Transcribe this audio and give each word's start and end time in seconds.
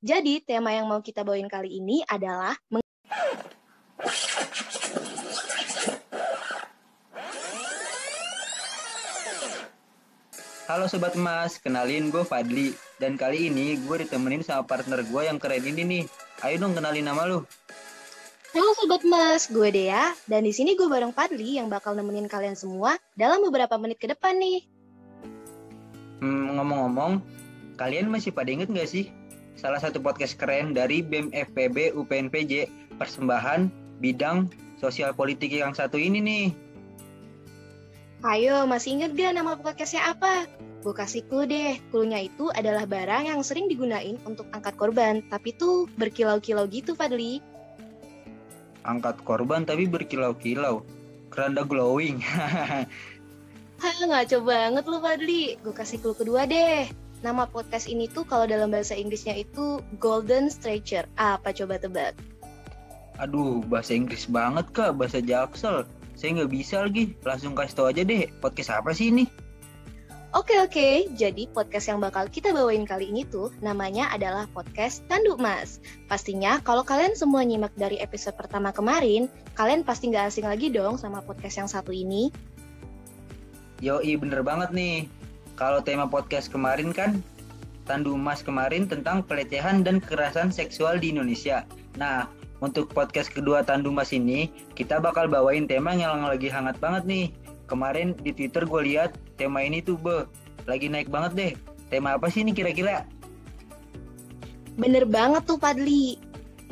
Jadi, 0.00 0.40
tema 0.40 0.72
yang 0.72 0.88
mau 0.88 1.04
kita 1.04 1.20
bawain 1.20 1.44
kali 1.44 1.76
ini 1.76 2.00
adalah 2.08 2.56
Halo 10.64 10.88
Sobat 10.88 11.12
Emas, 11.12 11.60
kenalin 11.60 12.08
gue 12.08 12.24
Fadli. 12.24 12.72
Dan 12.96 13.20
kali 13.20 13.52
ini 13.52 13.76
gue 13.76 14.00
ditemenin 14.00 14.40
sama 14.40 14.64
partner 14.64 15.04
gue 15.04 15.20
yang 15.20 15.36
keren 15.36 15.68
ini 15.68 15.84
nih. 15.84 16.04
Ayo 16.48 16.64
dong 16.64 16.72
kenalin 16.72 17.04
nama 17.04 17.28
lu. 17.28 17.44
Halo 18.56 18.72
Sobat 18.80 19.04
Mas, 19.04 19.52
gue 19.52 19.68
Dea. 19.68 20.16
Dan 20.24 20.48
di 20.48 20.56
sini 20.56 20.80
gue 20.80 20.88
bareng 20.88 21.12
Fadli 21.12 21.60
yang 21.60 21.68
bakal 21.68 21.92
nemenin 21.92 22.24
kalian 22.24 22.56
semua 22.56 22.96
dalam 23.20 23.44
beberapa 23.44 23.76
menit 23.76 24.00
ke 24.00 24.08
depan 24.08 24.40
nih. 24.40 24.64
Hmm, 26.24 26.56
ngomong-ngomong, 26.56 27.20
kalian 27.76 28.08
masih 28.08 28.32
pada 28.32 28.48
inget 28.48 28.72
gak 28.72 28.88
sih? 28.88 29.19
Salah 29.60 29.76
satu 29.76 30.00
podcast 30.00 30.40
keren 30.40 30.72
dari 30.72 31.04
BEM 31.04 31.36
FPB 31.36 31.92
UPNPJ, 31.92 32.72
persembahan 32.96 33.68
bidang 34.00 34.48
sosial 34.80 35.12
politik 35.12 35.52
yang 35.52 35.76
satu 35.76 36.00
ini 36.00 36.16
nih. 36.24 36.46
Ayo, 38.24 38.64
masih 38.64 38.96
inget 38.96 39.12
gak 39.12 39.36
nama 39.36 39.60
podcastnya 39.60 40.16
apa? 40.16 40.48
Gue 40.80 40.96
kasih 40.96 41.28
clue 41.28 41.44
deh. 41.44 41.76
Clue-nya 41.92 42.24
itu 42.24 42.48
adalah 42.56 42.88
barang 42.88 43.28
yang 43.28 43.44
sering 43.44 43.68
digunain 43.68 44.16
untuk 44.24 44.48
angkat 44.56 44.80
korban, 44.80 45.20
tapi 45.28 45.52
tuh 45.52 45.84
berkilau-kilau 46.00 46.64
gitu, 46.72 46.96
Fadli. 46.96 47.44
Angkat 48.88 49.20
korban 49.28 49.68
tapi 49.68 49.84
berkilau-kilau. 49.84 50.88
Keranda 51.28 51.68
glowing. 51.68 52.24
Hah, 53.84 53.96
ngaco 54.08 54.40
banget 54.40 54.84
lu, 54.88 55.04
Fadli. 55.04 55.60
Gue 55.60 55.76
kasih 55.76 56.00
clue 56.00 56.16
kedua 56.16 56.48
deh. 56.48 56.88
Nama 57.20 57.44
podcast 57.44 57.84
ini 57.84 58.08
tuh 58.08 58.24
kalau 58.24 58.48
dalam 58.48 58.72
bahasa 58.72 58.96
Inggrisnya 58.96 59.36
itu 59.36 59.84
Golden 60.00 60.48
Stretcher. 60.48 61.04
Apa 61.20 61.52
coba 61.52 61.76
tebak? 61.76 62.16
Aduh, 63.20 63.60
bahasa 63.68 63.92
Inggris 63.92 64.24
banget 64.24 64.72
kak, 64.72 64.96
bahasa 64.96 65.20
Jaksel. 65.20 65.84
Saya 66.16 66.40
nggak 66.40 66.52
bisa 66.52 66.80
lagi, 66.80 67.12
langsung 67.20 67.52
kasih 67.52 67.76
tau 67.76 67.86
aja 67.92 68.00
deh, 68.00 68.24
podcast 68.40 68.72
apa 68.72 68.96
sih 68.96 69.12
ini? 69.12 69.28
Oke 70.32 70.56
oke, 70.62 71.12
jadi 71.18 71.44
podcast 71.52 71.92
yang 71.92 72.00
bakal 72.00 72.24
kita 72.30 72.56
bawain 72.56 72.88
kali 72.88 73.12
ini 73.12 73.28
tuh 73.28 73.52
namanya 73.60 74.08
adalah 74.14 74.48
podcast 74.56 75.04
Tanduk 75.04 75.36
Mas. 75.36 75.82
Pastinya 76.08 76.62
kalau 76.64 76.86
kalian 76.88 77.12
semua 77.18 77.44
nyimak 77.44 77.76
dari 77.76 78.00
episode 78.00 78.38
pertama 78.38 78.72
kemarin, 78.72 79.28
kalian 79.58 79.84
pasti 79.84 80.08
nggak 80.08 80.32
asing 80.32 80.48
lagi 80.48 80.72
dong 80.72 80.96
sama 80.96 81.20
podcast 81.20 81.60
yang 81.60 81.68
satu 81.68 81.92
ini. 81.92 82.32
Yoi, 83.84 84.16
bener 84.16 84.40
banget 84.40 84.72
nih. 84.72 85.19
Kalau 85.60 85.84
tema 85.84 86.08
podcast 86.08 86.48
kemarin 86.48 86.88
kan, 86.88 87.20
Tandu 87.84 88.16
Mas 88.16 88.40
kemarin 88.40 88.88
tentang 88.88 89.20
pelecehan 89.20 89.84
dan 89.84 90.00
kekerasan 90.00 90.48
seksual 90.48 90.96
di 90.96 91.12
Indonesia. 91.12 91.68
Nah, 92.00 92.32
untuk 92.64 92.88
podcast 92.96 93.28
kedua 93.28 93.60
Tandu 93.60 93.92
Mas 93.92 94.08
ini, 94.16 94.48
kita 94.72 94.96
bakal 95.04 95.28
bawain 95.28 95.68
tema 95.68 95.92
yang 95.92 96.24
lagi 96.24 96.48
hangat 96.48 96.80
banget 96.80 97.04
nih. 97.04 97.26
Kemarin 97.68 98.16
di 98.24 98.32
Twitter 98.32 98.64
gue 98.64 98.80
lihat 98.88 99.12
tema 99.36 99.60
ini 99.60 99.84
tuh, 99.84 100.00
be, 100.00 100.24
lagi 100.64 100.88
naik 100.88 101.12
banget 101.12 101.32
deh. 101.36 101.52
Tema 101.92 102.16
apa 102.16 102.32
sih 102.32 102.40
ini 102.40 102.56
kira-kira? 102.56 103.04
Bener 104.80 105.04
banget 105.04 105.44
tuh, 105.44 105.60
Padli. 105.60 106.16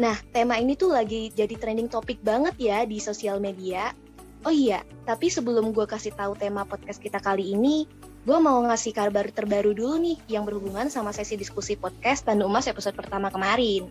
Nah, 0.00 0.16
tema 0.32 0.56
ini 0.56 0.80
tuh 0.80 0.96
lagi 0.96 1.28
jadi 1.36 1.60
trending 1.60 1.92
topik 1.92 2.24
banget 2.24 2.56
ya 2.56 2.88
di 2.88 3.04
sosial 3.04 3.36
media. 3.36 3.92
Oh 4.48 4.54
iya, 4.54 4.80
tapi 5.04 5.28
sebelum 5.28 5.76
gue 5.76 5.84
kasih 5.84 6.16
tahu 6.16 6.40
tema 6.40 6.64
podcast 6.64 7.04
kita 7.04 7.20
kali 7.20 7.52
ini, 7.52 7.84
gue 8.28 8.36
mau 8.44 8.60
ngasih 8.60 8.92
kabar 8.92 9.32
terbaru 9.32 9.72
dulu 9.72 9.96
nih 10.04 10.20
yang 10.28 10.44
berhubungan 10.44 10.92
sama 10.92 11.16
sesi 11.16 11.40
diskusi 11.40 11.80
podcast 11.80 12.28
Tandu 12.28 12.44
Emas 12.44 12.68
episode 12.68 12.92
pertama 12.92 13.32
kemarin. 13.32 13.88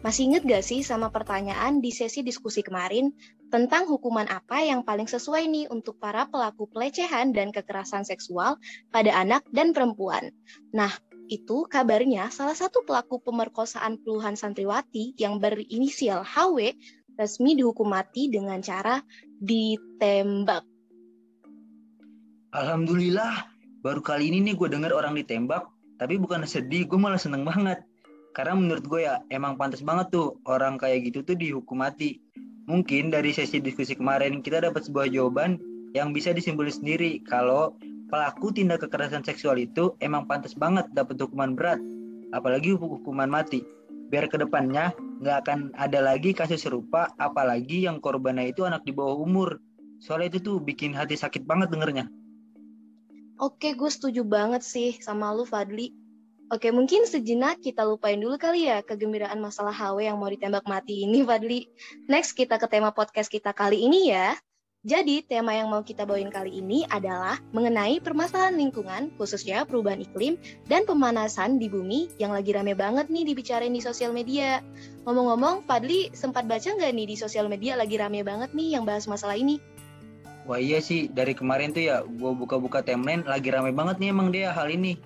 Masih 0.00 0.32
inget 0.32 0.48
gak 0.48 0.64
sih 0.64 0.80
sama 0.80 1.12
pertanyaan 1.12 1.84
di 1.84 1.92
sesi 1.92 2.24
diskusi 2.24 2.64
kemarin 2.64 3.12
tentang 3.52 3.84
hukuman 3.84 4.24
apa 4.32 4.64
yang 4.64 4.88
paling 4.88 5.04
sesuai 5.04 5.44
nih 5.52 5.68
untuk 5.68 6.00
para 6.00 6.24
pelaku 6.24 6.64
pelecehan 6.72 7.36
dan 7.36 7.52
kekerasan 7.52 8.08
seksual 8.08 8.56
pada 8.88 9.12
anak 9.20 9.44
dan 9.52 9.76
perempuan? 9.76 10.32
Nah, 10.72 10.88
itu 11.28 11.68
kabarnya 11.68 12.32
salah 12.32 12.56
satu 12.56 12.88
pelaku 12.88 13.20
pemerkosaan 13.20 14.00
puluhan 14.00 14.32
santriwati 14.32 15.12
yang 15.20 15.36
berinisial 15.36 16.24
HW 16.24 16.72
resmi 17.20 17.52
dihukum 17.52 17.92
mati 17.92 18.32
dengan 18.32 18.64
cara 18.64 19.04
ditembak. 19.44 20.64
Alhamdulillah, 22.56 23.53
baru 23.84 24.00
kali 24.00 24.32
ini 24.32 24.40
nih 24.40 24.54
gue 24.56 24.68
denger 24.72 24.96
orang 24.96 25.12
ditembak, 25.12 25.68
tapi 26.00 26.16
bukan 26.16 26.48
sedih, 26.48 26.88
gue 26.88 26.96
malah 26.96 27.20
seneng 27.20 27.44
banget. 27.44 27.84
Karena 28.32 28.56
menurut 28.56 28.82
gue 28.88 29.04
ya 29.04 29.20
emang 29.28 29.60
pantas 29.60 29.84
banget 29.84 30.10
tuh 30.10 30.40
orang 30.48 30.80
kayak 30.80 31.06
gitu 31.12 31.20
tuh 31.22 31.36
dihukum 31.36 31.84
mati. 31.84 32.18
Mungkin 32.64 33.12
dari 33.12 33.30
sesi 33.30 33.60
diskusi 33.60 33.92
kemarin 33.92 34.40
kita 34.40 34.64
dapat 34.64 34.88
sebuah 34.88 35.12
jawaban 35.12 35.60
yang 35.92 36.10
bisa 36.16 36.32
disimpulkan 36.32 36.80
sendiri 36.80 37.20
kalau 37.28 37.76
pelaku 38.08 38.50
tindak 38.50 38.82
kekerasan 38.82 39.22
seksual 39.22 39.60
itu 39.60 39.94
emang 40.00 40.24
pantas 40.26 40.56
banget 40.56 40.88
dapat 40.96 41.20
hukuman 41.20 41.52
berat, 41.54 41.78
apalagi 42.32 42.72
hukuman 42.74 43.28
mati. 43.28 43.62
Biar 44.08 44.26
ke 44.32 44.40
depannya 44.40 44.96
nggak 45.20 45.36
akan 45.46 45.58
ada 45.76 46.00
lagi 46.00 46.32
kasus 46.32 46.64
serupa, 46.64 47.12
apalagi 47.20 47.84
yang 47.84 48.00
korbannya 48.00 48.50
itu 48.50 48.64
anak 48.64 48.82
di 48.82 48.96
bawah 48.96 49.20
umur. 49.20 49.60
Soalnya 50.02 50.34
itu 50.34 50.38
tuh 50.42 50.56
bikin 50.58 50.96
hati 50.96 51.14
sakit 51.14 51.46
banget 51.46 51.70
dengernya. 51.70 52.10
Oke, 53.34 53.74
gue 53.74 53.90
setuju 53.90 54.22
banget 54.22 54.62
sih 54.62 54.94
sama 55.02 55.34
lu, 55.34 55.42
Fadli. 55.42 55.90
Oke, 56.54 56.70
mungkin 56.70 57.02
sejenak 57.02 57.58
kita 57.58 57.82
lupain 57.82 58.14
dulu 58.14 58.38
kali 58.38 58.70
ya 58.70 58.78
kegembiraan 58.86 59.42
masalah 59.42 59.74
HW 59.74 60.06
yang 60.06 60.22
mau 60.22 60.30
ditembak 60.30 60.62
mati 60.70 61.02
ini, 61.02 61.26
Fadli. 61.26 61.66
Next, 62.06 62.38
kita 62.38 62.62
ke 62.62 62.70
tema 62.70 62.94
podcast 62.94 63.26
kita 63.26 63.50
kali 63.50 63.82
ini 63.82 64.14
ya. 64.14 64.38
Jadi, 64.86 65.26
tema 65.26 65.50
yang 65.50 65.66
mau 65.66 65.82
kita 65.82 66.06
bawain 66.06 66.30
kali 66.30 66.62
ini 66.62 66.86
adalah 66.86 67.40
mengenai 67.50 67.98
permasalahan 67.98 68.54
lingkungan, 68.54 69.10
khususnya 69.18 69.66
perubahan 69.66 70.04
iklim 70.04 70.38
dan 70.70 70.86
pemanasan 70.86 71.58
di 71.58 71.66
bumi 71.66 72.14
yang 72.22 72.30
lagi 72.30 72.54
rame 72.54 72.76
banget 72.78 73.10
nih 73.10 73.26
dibicarain 73.34 73.72
di 73.72 73.82
sosial 73.82 74.14
media. 74.14 74.62
Ngomong-ngomong, 75.08 75.66
Fadli 75.66 76.12
sempat 76.14 76.46
baca 76.46 76.70
nggak 76.70 76.92
nih 76.92 77.06
di 77.10 77.16
sosial 77.18 77.50
media 77.50 77.74
lagi 77.74 77.98
rame 77.98 78.22
banget 78.22 78.54
nih 78.54 78.78
yang 78.78 78.86
bahas 78.86 79.10
masalah 79.10 79.34
ini? 79.34 79.58
Wah 80.44 80.60
iya 80.60 80.80
sih, 80.84 81.08
dari 81.08 81.32
kemarin 81.32 81.72
tuh 81.72 81.84
ya 81.88 82.04
gue 82.04 82.32
buka-buka 82.36 82.84
timeline 82.84 83.24
lagi 83.24 83.48
rame 83.48 83.72
banget 83.72 83.96
nih 83.96 84.08
emang 84.12 84.28
dia 84.28 84.52
hal 84.52 84.68
ini. 84.68 85.00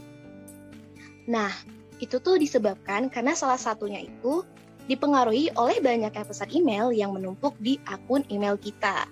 Nah, 1.30 1.54
itu 2.02 2.18
tuh 2.18 2.42
disebabkan 2.42 3.06
karena 3.06 3.38
salah 3.38 3.58
satunya 3.58 4.02
itu 4.02 4.42
dipengaruhi 4.88 5.52
oleh 5.54 5.78
banyaknya 5.78 6.24
pesan 6.24 6.48
email 6.50 6.90
yang 6.90 7.12
menumpuk 7.14 7.54
di 7.60 7.76
akun 7.86 8.24
email 8.32 8.56
kita. 8.58 9.04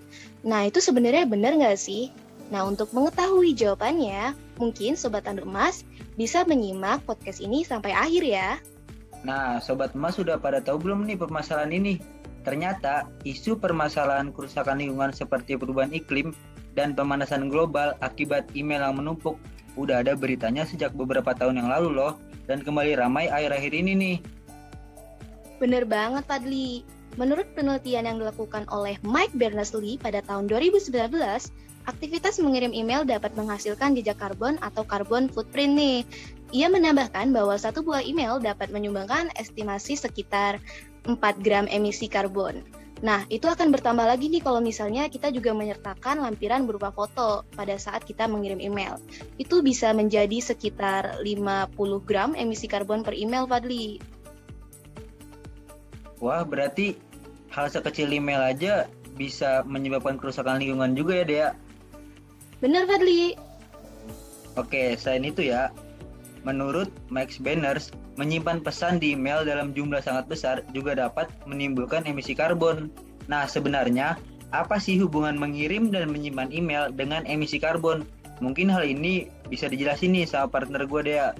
Nah, 0.43 0.67
itu 0.67 0.81
sebenarnya 0.81 1.29
benar 1.29 1.53
nggak 1.55 1.77
sih? 1.79 2.09
Nah, 2.49 2.65
untuk 2.65 2.91
mengetahui 2.91 3.53
jawabannya, 3.53 4.33
mungkin 4.57 4.97
Sobat 4.97 5.29
Tanduk 5.29 5.45
Emas 5.45 5.85
bisa 6.17 6.43
menyimak 6.43 7.05
podcast 7.05 7.39
ini 7.39 7.61
sampai 7.61 7.93
akhir 7.93 8.23
ya. 8.25 8.49
Nah, 9.21 9.61
Sobat 9.61 9.93
Emas 9.93 10.17
sudah 10.17 10.41
pada 10.41 10.63
tahu 10.63 10.89
belum 10.89 11.05
nih 11.05 11.19
permasalahan 11.19 11.71
ini? 11.75 12.01
Ternyata, 12.47 13.11
isu 13.27 13.59
permasalahan 13.59 14.31
kerusakan 14.31 14.79
lingkungan 14.79 15.11
seperti 15.11 15.59
perubahan 15.59 15.91
iklim 15.91 16.31
dan 16.79 16.95
pemanasan 16.95 17.51
global 17.51 17.99
akibat 17.99 18.47
email 18.55 18.87
yang 18.87 18.95
menumpuk 18.95 19.35
udah 19.75 19.99
ada 19.99 20.15
beritanya 20.15 20.63
sejak 20.63 20.95
beberapa 20.95 21.35
tahun 21.35 21.59
yang 21.59 21.67
lalu 21.67 21.99
loh, 21.99 22.15
dan 22.47 22.63
kembali 22.63 22.95
ramai 22.95 23.27
akhir-akhir 23.27 23.75
ini 23.75 23.91
nih. 23.99 24.17
Bener 25.59 25.83
banget, 25.83 26.23
Padli. 26.23 26.87
Menurut 27.19 27.51
penelitian 27.51 28.07
yang 28.07 28.17
dilakukan 28.21 28.63
oleh 28.71 28.95
Mike 29.03 29.35
Berners-Lee 29.35 29.99
pada 29.99 30.23
tahun 30.23 30.47
2019, 30.47 31.11
aktivitas 31.83 32.39
mengirim 32.39 32.71
email 32.71 33.03
dapat 33.03 33.35
menghasilkan 33.35 33.91
jejak 33.91 34.23
karbon 34.23 34.55
atau 34.63 34.87
karbon 34.87 35.27
footprint 35.27 35.75
nih. 35.75 35.97
Ia 36.55 36.71
menambahkan 36.71 37.35
bahwa 37.35 37.59
satu 37.59 37.83
buah 37.83 38.07
email 38.07 38.39
dapat 38.39 38.71
menyumbangkan 38.71 39.35
estimasi 39.35 39.99
sekitar 39.99 40.63
4 41.07 41.17
gram 41.39 41.65
emisi 41.71 42.11
karbon. 42.11 42.61
Nah, 43.05 43.29
itu 43.29 43.45
akan 43.45 43.69
bertambah 43.69 44.09
lagi 44.09 44.25
nih 44.25 44.41
kalau 44.41 44.57
misalnya 44.57 45.05
kita 45.05 45.29
juga 45.29 45.53
menyertakan 45.53 46.17
lampiran 46.17 46.65
berupa 46.65 46.89
foto 46.89 47.45
pada 47.53 47.77
saat 47.77 48.01
kita 48.01 48.25
mengirim 48.25 48.57
email. 48.57 48.97
Itu 49.37 49.61
bisa 49.61 49.93
menjadi 49.93 50.41
sekitar 50.41 51.21
50 51.21 51.77
gram 52.09 52.33
emisi 52.33 52.65
karbon 52.65 53.05
per 53.05 53.13
email, 53.13 53.45
Fadli. 53.45 54.01
Wah, 56.17 56.41
berarti 56.41 56.97
hal 57.53 57.69
sekecil 57.69 58.09
email 58.09 58.41
aja 58.41 58.89
bisa 59.13 59.61
menyebabkan 59.69 60.17
kerusakan 60.17 60.57
lingkungan 60.57 60.97
juga 60.97 61.21
ya, 61.21 61.25
Dea? 61.25 61.49
Benar, 62.57 62.89
Fadli. 62.89 63.37
Oke, 64.57 64.97
selain 64.97 65.21
itu 65.21 65.45
ya, 65.45 65.69
menurut 66.47 66.87
Max 67.11 67.35
Banners, 67.43 67.91
menyimpan 68.15 68.63
pesan 68.63 69.03
di 69.03 69.11
email 69.11 69.43
dalam 69.43 69.75
jumlah 69.75 69.99
sangat 69.99 70.31
besar 70.31 70.63
juga 70.71 70.95
dapat 70.95 71.27
menimbulkan 71.43 72.07
emisi 72.07 72.31
karbon. 72.31 72.87
Nah, 73.27 73.43
sebenarnya 73.43 74.15
apa 74.55 74.79
sih 74.79 74.95
hubungan 75.03 75.35
mengirim 75.35 75.91
dan 75.91 76.07
menyimpan 76.07 76.55
email 76.55 76.87
dengan 76.95 77.27
emisi 77.27 77.59
karbon? 77.59 78.07
Mungkin 78.39 78.71
hal 78.71 78.87
ini 78.87 79.27
bisa 79.51 79.67
dijelasin 79.67 80.15
nih 80.15 80.23
sama 80.23 80.47
partner 80.47 80.87
gue 80.87 81.01
Dea. 81.03 81.35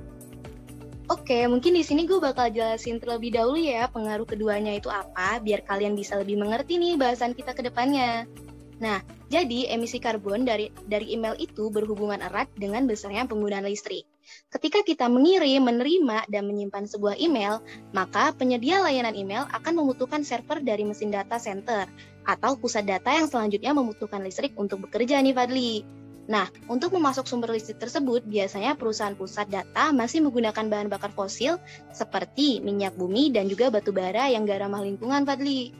Oke, 1.07 1.48
mungkin 1.48 1.71
di 1.71 1.88
sini 1.88 2.04
gue 2.04 2.19
bakal 2.19 2.51
jelasin 2.51 3.00
terlebih 3.00 3.31
dahulu 3.31 3.56
ya 3.56 3.88
pengaruh 3.88 4.27
keduanya 4.27 4.75
itu 4.75 4.92
apa, 4.92 5.39
biar 5.39 5.63
kalian 5.63 5.95
bisa 5.95 6.19
lebih 6.19 6.36
mengerti 6.36 6.75
nih 6.75 7.00
bahasan 7.00 7.31
kita 7.31 7.56
ke 7.56 7.63
depannya. 7.63 8.27
Nah, 8.83 9.00
jadi 9.31 9.71
emisi 9.71 10.04
karbon 10.04 10.44
dari 10.44 10.68
dari 10.83 11.15
email 11.15 11.39
itu 11.39 11.71
berhubungan 11.71 12.19
erat 12.19 12.51
dengan 12.59 12.83
besarnya 12.92 13.24
penggunaan 13.24 13.63
listrik. 13.63 14.04
Ketika 14.47 14.83
kita 14.83 15.12
mengirim, 15.12 15.68
menerima, 15.68 16.27
dan 16.31 16.47
menyimpan 16.47 16.88
sebuah 16.88 17.19
email, 17.19 17.59
maka 17.91 18.31
penyedia 18.31 18.79
layanan 18.79 19.15
email 19.15 19.44
akan 19.51 19.83
membutuhkan 19.83 20.24
server 20.24 20.63
dari 20.63 20.88
mesin 20.88 21.12
data 21.12 21.35
center 21.35 21.88
atau 22.27 22.59
pusat 22.59 22.83
data 22.83 23.07
yang 23.12 23.27
selanjutnya 23.27 23.71
membutuhkan 23.71 24.19
listrik 24.24 24.51
untuk 24.59 24.88
bekerja 24.88 25.19
nih 25.24 25.31
Fadli. 25.31 25.83
Nah, 26.27 26.51
untuk 26.68 26.91
memasok 26.91 27.24
sumber 27.24 27.56
listrik 27.56 27.79
tersebut, 27.79 28.19
biasanya 28.27 28.75
perusahaan 28.75 29.15
pusat 29.15 29.47
data 29.47 29.95
masih 29.95 30.19
menggunakan 30.27 30.68
bahan 30.68 30.91
bakar 30.91 31.15
fosil 31.15 31.56
seperti 31.95 32.59
minyak 32.59 33.00
bumi 33.00 33.31
dan 33.31 33.47
juga 33.47 33.71
batu 33.71 33.95
bara 33.95 34.27
yang 34.27 34.44
gak 34.44 34.59
ramah 34.59 34.83
lingkungan, 34.83 35.23
Fadli. 35.23 35.71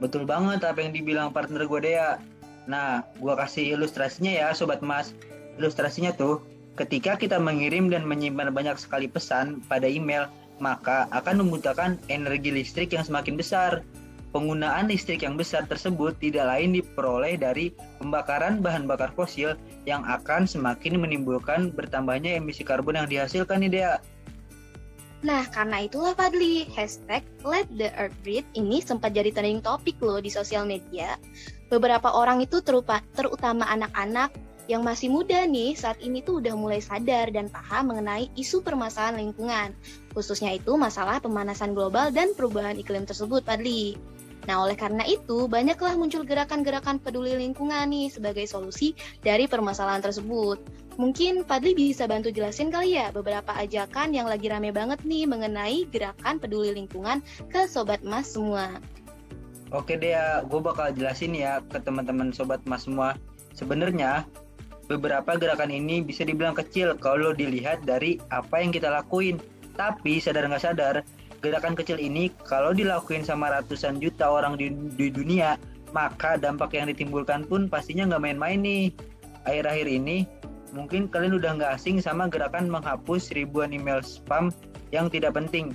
Betul 0.00 0.24
banget 0.24 0.64
apa 0.64 0.80
yang 0.80 0.96
dibilang 0.96 1.28
partner 1.28 1.68
gue 1.68 1.80
Dea. 1.84 2.16
Nah, 2.64 3.04
gue 3.20 3.34
kasih 3.36 3.76
ilustrasinya 3.76 4.32
ya 4.32 4.48
Sobat 4.56 4.80
Mas. 4.80 5.12
Ilustrasinya 5.60 6.16
tuh, 6.16 6.40
ketika 6.78 7.18
kita 7.18 7.40
mengirim 7.40 7.90
dan 7.90 8.06
menyimpan 8.06 8.54
banyak 8.54 8.76
sekali 8.78 9.10
pesan 9.10 9.64
pada 9.66 9.88
email, 9.88 10.30
maka 10.60 11.08
akan 11.10 11.42
membutuhkan 11.42 11.96
energi 12.12 12.52
listrik 12.52 12.92
yang 12.92 13.02
semakin 13.02 13.34
besar. 13.34 13.82
Penggunaan 14.30 14.86
listrik 14.86 15.26
yang 15.26 15.34
besar 15.34 15.66
tersebut 15.66 16.14
tidak 16.22 16.46
lain 16.46 16.70
diperoleh 16.70 17.34
dari 17.34 17.74
pembakaran 17.98 18.62
bahan 18.62 18.86
bakar 18.86 19.10
fosil 19.18 19.58
yang 19.90 20.06
akan 20.06 20.46
semakin 20.46 21.02
menimbulkan 21.02 21.74
bertambahnya 21.74 22.38
emisi 22.38 22.62
karbon 22.62 22.94
yang 22.94 23.10
dihasilkan 23.10 23.58
nih. 23.66 23.98
Nah, 25.20 25.44
karena 25.52 25.84
itulah 25.84 26.14
Fadli, 26.16 26.64
hashtag 26.72 27.26
Let 27.42 27.68
the 27.74 27.92
Earth 27.98 28.14
Breathe 28.22 28.46
ini 28.56 28.78
sempat 28.80 29.12
jadi 29.12 29.34
trending 29.34 29.60
topik 29.60 30.00
loh 30.00 30.22
di 30.22 30.32
sosial 30.32 30.64
media. 30.64 31.18
Beberapa 31.68 32.14
orang 32.14 32.40
itu 32.40 32.62
terupa, 32.64 33.04
terutama 33.18 33.68
anak-anak 33.68 34.32
yang 34.70 34.86
masih 34.86 35.10
muda 35.10 35.42
nih 35.50 35.74
saat 35.74 35.98
ini 35.98 36.22
tuh 36.22 36.38
udah 36.38 36.54
mulai 36.54 36.78
sadar 36.78 37.34
dan 37.34 37.50
paham 37.50 37.90
mengenai 37.90 38.30
isu 38.38 38.62
permasalahan 38.62 39.18
lingkungan, 39.18 39.74
khususnya 40.14 40.54
itu 40.54 40.78
masalah 40.78 41.18
pemanasan 41.18 41.74
global 41.74 42.14
dan 42.14 42.30
perubahan 42.38 42.78
iklim 42.78 43.02
tersebut, 43.02 43.42
Fadli. 43.42 43.98
Nah, 44.46 44.62
oleh 44.62 44.78
karena 44.78 45.02
itu, 45.10 45.50
banyaklah 45.50 45.98
muncul 45.98 46.22
gerakan-gerakan 46.22 47.02
peduli 47.02 47.34
lingkungan 47.34 47.90
nih 47.90 48.14
sebagai 48.14 48.46
solusi 48.46 48.94
dari 49.26 49.50
permasalahan 49.50 50.06
tersebut. 50.06 50.62
Mungkin 50.96 51.42
Fadli 51.50 51.74
bisa 51.74 52.06
bantu 52.06 52.30
jelasin 52.30 52.70
kali 52.70 52.94
ya 52.94 53.10
beberapa 53.10 53.50
ajakan 53.58 54.14
yang 54.14 54.30
lagi 54.30 54.46
rame 54.46 54.70
banget 54.70 55.02
nih 55.02 55.26
mengenai 55.26 55.82
gerakan 55.90 56.38
peduli 56.38 56.70
lingkungan 56.70 57.26
ke 57.50 57.66
Sobat 57.66 58.06
Mas 58.06 58.30
semua. 58.30 58.78
Oke 59.74 59.98
deh 59.98 60.14
ya, 60.14 60.46
gue 60.46 60.60
bakal 60.62 60.94
jelasin 60.94 61.34
ya 61.34 61.58
ke 61.66 61.82
teman-teman 61.82 62.30
Sobat 62.30 62.62
Mas 62.70 62.86
semua. 62.86 63.18
Sebenarnya 63.54 64.26
beberapa 64.90 65.38
gerakan 65.38 65.70
ini 65.70 66.02
bisa 66.02 66.26
dibilang 66.26 66.58
kecil 66.58 66.98
kalau 66.98 67.30
dilihat 67.30 67.86
dari 67.86 68.18
apa 68.34 68.58
yang 68.58 68.74
kita 68.74 68.90
lakuin. 68.90 69.38
Tapi 69.78 70.18
sadar 70.18 70.50
nggak 70.50 70.64
sadar, 70.66 71.06
Gerakan 71.40 71.72
kecil 71.72 71.96
ini 71.96 72.28
kalau 72.44 72.76
dilakuin 72.76 73.24
sama 73.24 73.48
ratusan 73.48 73.96
juta 73.96 74.28
orang 74.28 74.60
di, 74.60 74.68
di 74.92 75.08
dunia, 75.08 75.56
maka 75.96 76.36
dampak 76.36 76.76
yang 76.76 76.92
ditimbulkan 76.92 77.48
pun 77.48 77.64
pastinya 77.64 78.12
nggak 78.12 78.22
main-main 78.28 78.60
nih. 78.60 78.92
Akhir-akhir 79.48 79.88
ini, 79.88 80.28
mungkin 80.76 81.08
kalian 81.08 81.40
udah 81.40 81.56
nggak 81.56 81.72
asing 81.80 81.96
sama 81.96 82.28
gerakan 82.28 82.68
menghapus 82.68 83.32
ribuan 83.32 83.72
email 83.72 84.04
spam 84.04 84.52
yang 84.92 85.08
tidak 85.08 85.32
penting. 85.32 85.72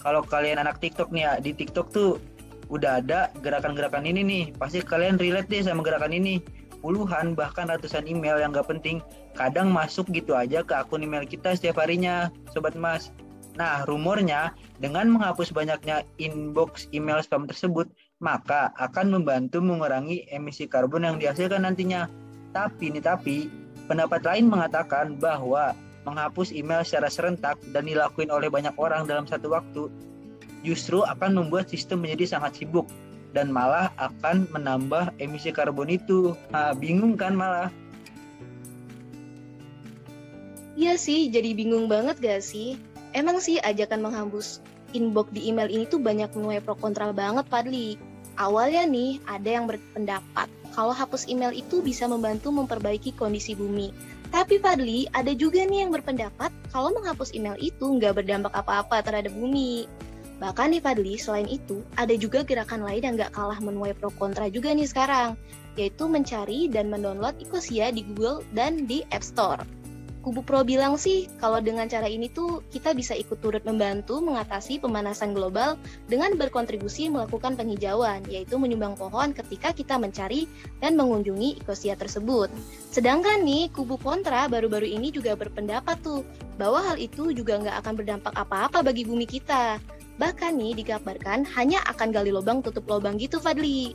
Kalau 0.00 0.24
kalian 0.24 0.56
anak 0.64 0.80
TikTok 0.80 1.12
nih 1.12 1.28
ya, 1.28 1.32
di 1.44 1.52
TikTok 1.52 1.92
tuh 1.92 2.16
udah 2.72 3.04
ada 3.04 3.28
gerakan-gerakan 3.44 4.08
ini 4.08 4.24
nih. 4.24 4.44
Pasti 4.56 4.80
kalian 4.80 5.20
relate 5.20 5.52
deh 5.52 5.60
sama 5.60 5.84
gerakan 5.84 6.16
ini. 6.16 6.40
Puluhan 6.84 7.34
bahkan 7.34 7.66
ratusan 7.66 8.06
email 8.06 8.38
yang 8.40 8.52
nggak 8.52 8.68
penting 8.68 9.00
kadang 9.34 9.72
masuk 9.72 10.08
gitu 10.12 10.36
aja 10.36 10.62
ke 10.62 10.72
akun 10.76 11.02
email 11.02 11.24
kita 11.24 11.56
setiap 11.56 11.82
harinya, 11.82 12.28
Sobat 12.52 12.76
Mas. 12.78 13.10
Nah, 13.56 13.88
rumornya 13.88 14.52
dengan 14.76 15.08
menghapus 15.08 15.48
banyaknya 15.50 16.04
inbox 16.20 16.92
email 16.92 17.24
spam 17.24 17.48
tersebut, 17.48 17.88
maka 18.20 18.68
akan 18.76 19.16
membantu 19.16 19.64
mengurangi 19.64 20.28
emisi 20.28 20.68
karbon 20.68 21.08
yang 21.08 21.16
dihasilkan 21.16 21.64
nantinya. 21.64 22.04
Tapi 22.52 22.92
nih 22.92 23.04
tapi, 23.04 23.48
pendapat 23.88 24.20
lain 24.28 24.52
mengatakan 24.52 25.16
bahwa 25.16 25.72
menghapus 26.04 26.52
email 26.52 26.84
secara 26.84 27.08
serentak 27.08 27.56
dan 27.72 27.88
dilakuin 27.88 28.30
oleh 28.30 28.52
banyak 28.52 28.76
orang 28.78 29.08
dalam 29.08 29.26
satu 29.26 29.50
waktu 29.50 29.90
justru 30.62 31.02
akan 31.02 31.34
membuat 31.34 31.70
sistem 31.70 32.02
menjadi 32.02 32.38
sangat 32.38 32.62
sibuk 32.62 32.86
dan 33.36 33.52
malah 33.52 33.92
akan 34.00 34.48
menambah 34.48 35.12
emisi 35.20 35.52
karbon 35.52 35.92
itu. 35.92 36.32
Nah, 36.48 36.72
bingung 36.72 37.20
kan 37.20 37.36
malah? 37.36 37.68
Iya 40.72 40.96
sih, 40.96 41.28
jadi 41.28 41.52
bingung 41.52 41.84
banget 41.92 42.16
gak 42.24 42.40
sih? 42.40 42.80
Emang 43.12 43.40
sih 43.44 43.60
ajakan 43.60 44.08
menghapus 44.08 44.64
inbox 44.96 45.28
di 45.36 45.52
email 45.52 45.68
ini 45.68 45.84
tuh 45.84 46.00
banyak 46.00 46.32
menuai 46.32 46.64
pro 46.64 46.72
kontra 46.76 47.12
banget 47.12 47.44
Padli. 47.52 48.00
Awalnya 48.36 48.88
nih 48.88 49.20
ada 49.28 49.48
yang 49.48 49.64
berpendapat 49.68 50.48
kalau 50.76 50.92
hapus 50.92 51.24
email 51.32 51.52
itu 51.56 51.80
bisa 51.80 52.04
membantu 52.04 52.52
memperbaiki 52.52 53.16
kondisi 53.16 53.56
bumi. 53.56 53.92
Tapi 54.28 54.60
Fadli, 54.60 55.08
ada 55.16 55.32
juga 55.32 55.64
nih 55.64 55.88
yang 55.88 55.92
berpendapat 55.96 56.52
kalau 56.68 56.92
menghapus 56.92 57.32
email 57.32 57.56
itu 57.56 57.96
nggak 57.96 58.20
berdampak 58.20 58.52
apa-apa 58.52 59.00
terhadap 59.00 59.32
bumi. 59.32 59.88
Bahkan 60.36 60.76
nih 60.76 60.82
Fadli, 60.84 61.14
selain 61.16 61.48
itu, 61.48 61.80
ada 61.96 62.12
juga 62.12 62.44
gerakan 62.44 62.84
lain 62.84 63.02
yang 63.02 63.14
nggak 63.16 63.32
kalah 63.32 63.56
menuai 63.60 63.96
pro 63.96 64.12
kontra 64.14 64.52
juga 64.52 64.72
nih 64.72 64.84
sekarang, 64.84 65.32
yaitu 65.80 66.04
mencari 66.04 66.68
dan 66.68 66.92
mendownload 66.92 67.40
Ecosia 67.40 67.88
di 67.88 68.04
Google 68.04 68.44
dan 68.52 68.84
di 68.84 69.00
App 69.08 69.24
Store 69.24 69.64
kubu 70.26 70.42
pro 70.42 70.66
bilang 70.66 70.98
sih 70.98 71.30
kalau 71.38 71.62
dengan 71.62 71.86
cara 71.86 72.10
ini 72.10 72.26
tuh 72.26 72.58
kita 72.74 72.98
bisa 72.98 73.14
ikut 73.14 73.38
turut 73.38 73.62
membantu 73.62 74.18
mengatasi 74.18 74.82
pemanasan 74.82 75.30
global 75.38 75.78
dengan 76.10 76.34
berkontribusi 76.34 77.06
melakukan 77.06 77.54
penghijauan, 77.54 78.26
yaitu 78.26 78.58
menyumbang 78.58 78.98
pohon 78.98 79.30
ketika 79.30 79.70
kita 79.70 79.94
mencari 79.94 80.50
dan 80.82 80.98
mengunjungi 80.98 81.62
ekosia 81.62 81.94
tersebut. 81.94 82.50
Sedangkan 82.90 83.46
nih, 83.46 83.70
kubu 83.70 84.02
kontra 84.02 84.50
baru-baru 84.50 84.90
ini 84.90 85.14
juga 85.14 85.38
berpendapat 85.38 86.02
tuh 86.02 86.26
bahwa 86.58 86.82
hal 86.82 86.98
itu 86.98 87.30
juga 87.30 87.62
nggak 87.62 87.86
akan 87.86 87.94
berdampak 87.94 88.34
apa-apa 88.34 88.82
bagi 88.82 89.06
bumi 89.06 89.30
kita. 89.30 89.78
Bahkan 90.16 90.56
nih 90.56 90.72
dikabarkan 90.80 91.44
hanya 91.56 91.84
akan 91.84 92.08
gali 92.12 92.32
lubang 92.32 92.64
tutup 92.64 92.88
lubang 92.88 93.20
gitu 93.20 93.36
Fadli. 93.36 93.92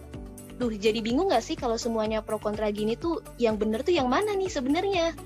Duh, 0.62 0.70
jadi 0.70 1.02
bingung 1.02 1.34
nggak 1.34 1.42
sih 1.42 1.58
kalau 1.58 1.74
semuanya 1.74 2.22
pro 2.22 2.38
kontra 2.38 2.70
gini 2.70 2.94
tuh 2.94 3.26
yang 3.42 3.58
bener 3.58 3.82
tuh 3.82 3.98
yang 3.98 4.06
mana 4.06 4.38
nih 4.38 4.46
sebenarnya? 4.46 5.18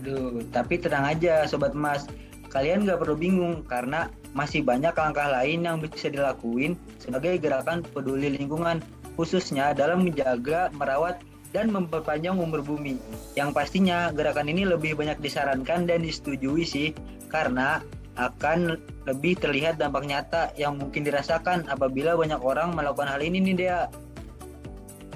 Aduh, 0.00 0.40
tapi 0.48 0.80
tenang 0.80 1.12
aja 1.12 1.44
Sobat 1.44 1.76
Mas. 1.76 2.08
Kalian 2.50 2.82
gak 2.82 3.04
perlu 3.04 3.14
bingung 3.14 3.62
karena 3.62 4.10
masih 4.34 4.66
banyak 4.66 4.90
langkah 4.90 5.30
lain 5.30 5.62
yang 5.62 5.78
bisa 5.78 6.10
dilakuin 6.10 6.74
sebagai 6.98 7.38
gerakan 7.38 7.86
peduli 7.86 8.32
lingkungan 8.34 8.82
khususnya 9.14 9.70
dalam 9.70 10.02
menjaga, 10.02 10.72
merawat, 10.74 11.22
dan 11.50 11.70
memperpanjang 11.70 12.38
umur 12.38 12.62
bumi. 12.62 12.98
Yang 13.34 13.50
pastinya 13.54 14.10
gerakan 14.14 14.48
ini 14.50 14.66
lebih 14.66 14.94
banyak 14.94 15.18
disarankan 15.18 15.86
dan 15.86 16.02
disetujui 16.02 16.64
sih 16.64 16.88
karena 17.28 17.82
akan 18.20 18.76
lebih 19.08 19.40
terlihat 19.40 19.80
dampak 19.80 20.04
nyata 20.04 20.52
yang 20.60 20.76
mungkin 20.76 21.08
dirasakan 21.08 21.64
apabila 21.72 22.12
banyak 22.20 22.40
orang 22.44 22.76
melakukan 22.76 23.08
hal 23.08 23.24
ini 23.24 23.40
nih 23.40 23.54
Dea. 23.56 23.82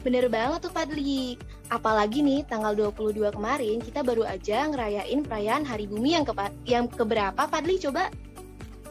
Bener 0.05 0.29
banget 0.29 0.69
tuh 0.69 0.73
Fadli. 0.73 1.41
Apalagi 1.73 2.21
nih 2.21 2.45
tanggal 2.45 2.77
22 2.77 3.25
kemarin 3.33 3.81
kita 3.81 4.05
baru 4.05 4.29
aja 4.29 4.69
ngerayain 4.69 5.25
perayaan 5.25 5.65
Hari 5.65 5.89
Bumi 5.89 6.13
yang 6.13 6.29
ke 6.29 6.33
yang 6.69 6.85
keberapa 6.89 7.49
Fadli 7.49 7.81
coba? 7.81 8.13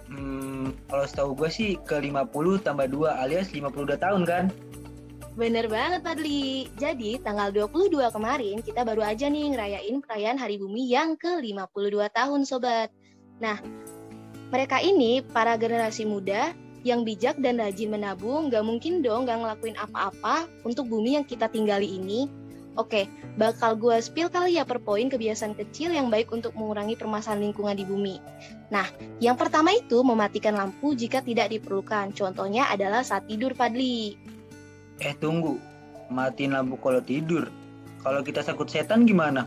Hmm, 0.10 0.74
kalau 0.90 1.06
setahu 1.06 1.32
gue 1.38 1.50
sih 1.54 1.78
ke 1.86 2.02
50 2.02 2.66
tambah 2.66 2.90
2 2.90 3.14
alias 3.22 3.54
52 3.54 3.98
tahun 3.98 4.26
kan? 4.26 4.46
Bener 5.34 5.66
banget 5.66 6.02
Fadli. 6.02 6.70
Jadi 6.82 7.22
tanggal 7.22 7.54
22 7.54 8.10
kemarin 8.10 8.62
kita 8.62 8.82
baru 8.82 9.02
aja 9.06 9.30
nih 9.30 9.54
ngerayain 9.54 9.96
perayaan 10.02 10.38
Hari 10.42 10.58
Bumi 10.58 10.90
yang 10.90 11.14
ke 11.14 11.42
52 11.42 12.10
tahun 12.10 12.42
sobat. 12.46 12.90
Nah, 13.42 13.58
mereka 14.54 14.78
ini 14.78 15.26
para 15.26 15.58
generasi 15.58 16.06
muda 16.06 16.54
yang 16.86 17.02
bijak 17.02 17.42
dan 17.42 17.58
rajin 17.58 17.90
menabung, 17.90 18.54
gak 18.54 18.62
mungkin 18.62 19.02
dong 19.02 19.26
gak 19.26 19.42
ngelakuin 19.42 19.74
apa-apa 19.82 20.46
untuk 20.62 20.86
bumi 20.94 21.18
yang 21.18 21.26
kita 21.26 21.50
tinggali 21.50 21.90
ini. 21.90 22.30
Oke, 22.74 23.06
bakal 23.38 23.78
gue 23.78 24.02
spill 24.02 24.34
kali 24.34 24.58
ya 24.58 24.66
per 24.66 24.82
poin 24.82 25.06
kebiasaan 25.06 25.54
kecil 25.54 25.94
yang 25.94 26.10
baik 26.10 26.34
untuk 26.34 26.58
mengurangi 26.58 26.98
permasalahan 26.98 27.50
lingkungan 27.50 27.78
di 27.78 27.86
bumi. 27.86 28.18
Nah, 28.74 28.86
yang 29.22 29.38
pertama 29.38 29.74
itu 29.74 30.02
mematikan 30.02 30.58
lampu 30.58 30.98
jika 30.98 31.22
tidak 31.22 31.54
diperlukan. 31.54 32.14
Contohnya 32.18 32.70
adalah 32.74 33.06
saat 33.06 33.30
tidur, 33.30 33.54
Fadli. 33.54 34.18
Eh, 35.02 35.14
tunggu. 35.22 35.62
Matiin 36.10 36.58
lampu 36.58 36.82
kalau 36.82 37.02
tidur. 37.02 37.46
Kalau 38.02 38.26
kita 38.26 38.42
sakut 38.42 38.66
setan 38.74 39.06
gimana? 39.06 39.46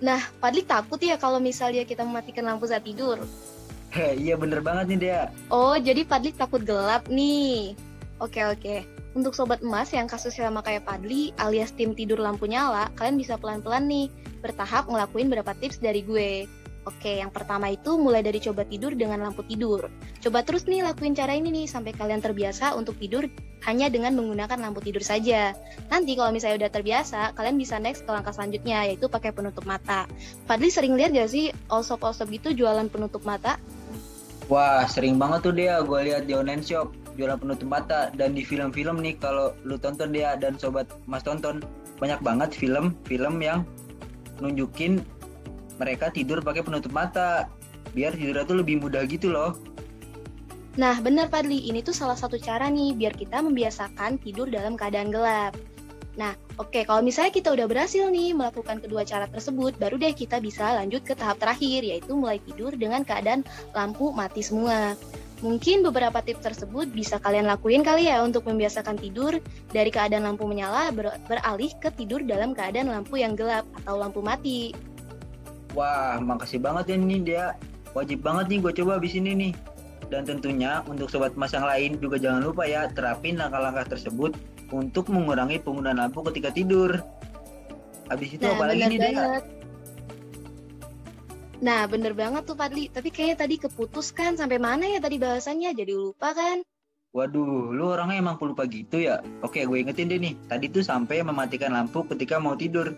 Nah, 0.00 0.20
Padli 0.40 0.64
takut 0.64 0.96
ya 0.96 1.20
kalau 1.20 1.36
misalnya 1.36 1.84
kita 1.84 2.04
mematikan 2.04 2.48
lampu 2.48 2.64
saat 2.64 2.84
tidur. 2.84 3.20
Heh, 3.92 4.16
iya 4.16 4.34
bener 4.38 4.64
banget 4.64 4.96
nih 4.96 4.98
dia. 4.98 5.20
Oh, 5.52 5.76
jadi 5.76 6.08
Padli 6.08 6.32
takut 6.32 6.64
gelap 6.64 7.04
nih. 7.12 7.76
Oke, 8.16 8.40
oke. 8.48 8.84
Untuk 9.12 9.34
sobat 9.36 9.60
emas 9.60 9.90
yang 9.92 10.08
kasusnya 10.08 10.48
sama 10.48 10.64
kayak 10.64 10.88
Padli 10.88 11.36
alias 11.36 11.74
tim 11.76 11.92
tidur 11.92 12.16
lampu 12.22 12.48
nyala, 12.48 12.88
kalian 12.96 13.18
bisa 13.18 13.36
pelan-pelan 13.36 13.84
nih, 13.90 14.06
bertahap 14.40 14.88
ngelakuin 14.88 15.28
beberapa 15.28 15.52
tips 15.58 15.82
dari 15.82 16.00
gue. 16.00 16.46
Oke, 16.88 17.20
yang 17.20 17.28
pertama 17.28 17.68
itu 17.68 18.00
mulai 18.00 18.24
dari 18.24 18.40
coba 18.40 18.64
tidur 18.64 18.96
dengan 18.96 19.20
lampu 19.20 19.44
tidur. 19.44 19.92
Coba 20.24 20.40
terus 20.40 20.64
nih 20.64 20.80
lakuin 20.80 21.12
cara 21.12 21.36
ini 21.36 21.52
nih 21.52 21.66
sampai 21.68 21.92
kalian 21.92 22.24
terbiasa 22.24 22.72
untuk 22.72 22.96
tidur 22.96 23.28
hanya 23.68 23.92
dengan 23.92 24.16
menggunakan 24.16 24.56
lampu 24.56 24.80
tidur 24.80 25.04
saja. 25.04 25.52
Nanti 25.92 26.16
kalau 26.16 26.32
misalnya 26.32 26.66
udah 26.66 26.72
terbiasa, 26.72 27.36
kalian 27.36 27.56
bisa 27.60 27.76
next 27.76 28.08
ke 28.08 28.10
langkah 28.10 28.32
selanjutnya 28.32 28.88
yaitu 28.88 29.06
pakai 29.10 29.34
penutup 29.34 29.64
mata. 29.68 30.08
Fadli 30.48 30.72
sering 30.72 30.96
lihat 30.96 31.12
gak 31.12 31.28
sih 31.28 31.52
all-shop-all-shop 31.68 32.28
gitu 32.32 32.56
jualan 32.56 32.88
penutup 32.88 33.20
mata? 33.28 33.60
Wah, 34.50 34.82
sering 34.88 35.20
banget 35.20 35.46
tuh 35.46 35.54
dia 35.54 35.78
gue 35.78 36.00
lihat 36.10 36.26
di 36.26 36.34
online 36.34 36.64
shop 36.64 36.90
jualan 37.14 37.38
penutup 37.38 37.68
mata 37.68 38.08
dan 38.16 38.32
di 38.32 38.42
film-film 38.42 38.98
nih 39.04 39.14
kalau 39.20 39.52
lu 39.62 39.76
tonton 39.76 40.10
dia 40.10 40.34
dan 40.40 40.56
sobat 40.56 40.88
Mas 41.04 41.22
tonton 41.22 41.60
banyak 42.00 42.18
banget 42.24 42.50
film-film 42.56 43.34
yang 43.44 43.62
nunjukin 44.40 45.04
mereka 45.76 46.08
tidur 46.08 46.40
pakai 46.40 46.64
penutup 46.64 46.90
mata 46.96 47.46
biar 47.92 48.14
tidurnya 48.14 48.46
tuh 48.46 48.58
lebih 48.62 48.80
mudah 48.80 49.04
gitu 49.06 49.30
loh. 49.30 49.54
Nah, 50.78 51.02
benar 51.02 51.26
Padli, 51.26 51.66
ini 51.66 51.82
tuh 51.82 51.90
salah 51.90 52.14
satu 52.14 52.38
cara 52.38 52.70
nih 52.70 52.94
biar 52.94 53.18
kita 53.18 53.42
membiasakan 53.42 54.22
tidur 54.22 54.46
dalam 54.46 54.78
keadaan 54.78 55.10
gelap. 55.10 55.58
Nah, 56.18 56.34
oke, 56.58 56.70
okay, 56.70 56.82
kalau 56.86 57.02
misalnya 57.02 57.34
kita 57.34 57.50
udah 57.50 57.66
berhasil 57.66 58.06
nih 58.10 58.34
melakukan 58.34 58.78
kedua 58.78 59.02
cara 59.02 59.26
tersebut, 59.30 59.74
baru 59.78 59.98
deh 59.98 60.14
kita 60.14 60.38
bisa 60.38 60.78
lanjut 60.78 61.02
ke 61.02 61.14
tahap 61.14 61.42
terakhir, 61.42 61.82
yaitu 61.82 62.14
mulai 62.14 62.38
tidur 62.42 62.74
dengan 62.74 63.02
keadaan 63.02 63.42
lampu 63.74 64.14
mati 64.14 64.42
semua. 64.42 64.94
Mungkin 65.40 65.80
beberapa 65.80 66.20
tips 66.20 66.44
tersebut 66.44 66.92
bisa 66.92 67.16
kalian 67.16 67.48
lakuin 67.48 67.80
kali 67.80 68.12
ya 68.12 68.20
untuk 68.20 68.44
membiasakan 68.44 69.00
tidur 69.00 69.40
dari 69.72 69.88
keadaan 69.88 70.28
lampu 70.28 70.44
menyala 70.44 70.92
ber 70.92 71.16
beralih 71.24 71.72
ke 71.80 71.88
tidur 71.96 72.20
dalam 72.20 72.52
keadaan 72.52 72.92
lampu 72.92 73.16
yang 73.16 73.32
gelap 73.32 73.64
atau 73.80 73.96
lampu 73.96 74.20
mati. 74.20 74.76
Wah, 75.72 76.20
makasih 76.20 76.60
banget 76.60 76.92
ya 76.92 76.96
nih 77.00 77.20
dia. 77.24 77.44
Wajib 77.96 78.20
banget 78.20 78.52
nih 78.52 78.58
gue 78.60 78.72
coba 78.84 79.00
abis 79.00 79.16
ini 79.16 79.32
nih. 79.32 79.52
Dan 80.10 80.26
tentunya 80.26 80.82
untuk 80.90 81.06
sobat 81.06 81.38
emas 81.38 81.54
yang 81.54 81.64
lain 81.64 81.94
juga 82.02 82.18
jangan 82.18 82.42
lupa 82.42 82.66
ya 82.66 82.90
terapin 82.90 83.38
langkah-langkah 83.38 83.94
tersebut 83.94 84.34
untuk 84.74 85.06
mengurangi 85.06 85.62
penggunaan 85.62 86.02
lampu 86.02 86.26
ketika 86.26 86.50
tidur. 86.50 86.98
Habis 88.10 88.34
itu 88.34 88.42
nah, 88.42 88.58
apa 88.58 88.64
lagi 88.74 88.82
nih 88.90 88.98
dia? 88.98 89.38
Nah, 91.60 91.84
bener 91.86 92.16
banget 92.16 92.42
tuh 92.48 92.56
Padli. 92.58 92.90
Tapi 92.90 93.12
kayaknya 93.14 93.36
tadi 93.46 93.54
keputus 93.60 94.10
kan 94.10 94.34
sampai 94.34 94.58
mana 94.58 94.88
ya 94.90 94.98
tadi 94.98 95.20
bahasannya? 95.20 95.70
Jadi 95.76 95.92
lupa 95.94 96.34
kan? 96.34 96.64
Waduh, 97.10 97.74
lu 97.74 97.90
orangnya 97.90 98.22
emang 98.22 98.38
pelupa 98.38 98.64
gitu 98.66 99.02
ya? 99.02 99.20
Oke, 99.42 99.62
gue 99.66 99.78
ingetin 99.78 100.10
deh 100.10 100.18
nih. 100.18 100.34
Tadi 100.46 100.66
tuh 100.72 100.82
sampai 100.82 101.22
mematikan 101.22 101.74
lampu 101.74 102.02
ketika 102.08 102.42
mau 102.42 102.58
tidur. 102.58 102.90